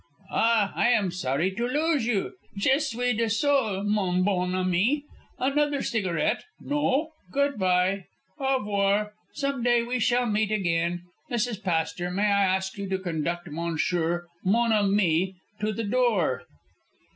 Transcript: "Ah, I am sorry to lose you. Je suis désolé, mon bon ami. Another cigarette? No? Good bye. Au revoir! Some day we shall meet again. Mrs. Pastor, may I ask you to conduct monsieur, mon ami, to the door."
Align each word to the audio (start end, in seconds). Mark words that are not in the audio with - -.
"Ah, 0.31 0.73
I 0.75 0.87
am 0.87 1.11
sorry 1.11 1.51
to 1.51 1.67
lose 1.67 2.07
you. 2.07 2.33
Je 2.57 2.79
suis 2.79 3.15
désolé, 3.15 3.85
mon 3.85 4.23
bon 4.23 4.55
ami. 4.55 5.03
Another 5.37 5.83
cigarette? 5.83 6.43
No? 6.59 7.11
Good 7.31 7.59
bye. 7.59 8.05
Au 8.39 8.57
revoir! 8.57 9.11
Some 9.35 9.61
day 9.61 9.83
we 9.83 9.99
shall 9.99 10.25
meet 10.25 10.51
again. 10.51 11.03
Mrs. 11.29 11.61
Pastor, 11.61 12.09
may 12.09 12.25
I 12.25 12.45
ask 12.55 12.79
you 12.79 12.89
to 12.89 12.97
conduct 12.97 13.47
monsieur, 13.51 14.25
mon 14.43 14.73
ami, 14.73 15.35
to 15.59 15.71
the 15.71 15.83
door." 15.83 16.45